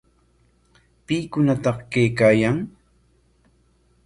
[1.05, 2.57] ¿Pikunataq kaykaayan?